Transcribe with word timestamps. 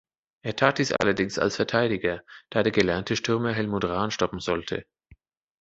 Er 0.43 0.55
tat 0.55 0.79
dies 0.79 0.93
allerdings 0.93 1.37
als 1.37 1.57
Verteidiger, 1.57 2.23
da 2.49 2.63
der 2.63 2.71
gelernte 2.71 3.15
Stürmer 3.15 3.53
Helmut 3.53 3.85
Rahn 3.85 4.09
stoppen 4.09 4.39
sollte. 4.39 4.83